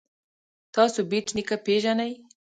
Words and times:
تاسو 0.75 0.99
بېټ 1.09 1.27
نیکه 1.35 1.57
پيژنئ. 1.65 2.11